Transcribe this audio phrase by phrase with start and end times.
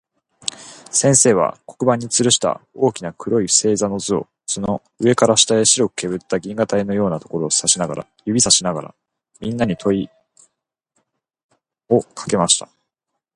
[0.89, 4.15] 先生は、黒板に吊つるした大きな黒い星座の図
[4.59, 7.77] の、上から下へ白くけぶった銀河帯のようなところを指さし
[8.63, 8.95] ながら、
[9.41, 10.09] みんなに問とい
[11.89, 12.67] をかけました。